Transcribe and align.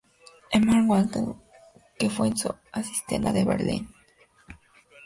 Hermann 0.49 0.89
Wankel, 0.89 1.35
que 1.99 2.09
fue 2.09 2.35
su 2.35 2.51
asistente 2.71 3.39
en 3.39 3.45
Berlín. 3.47 3.87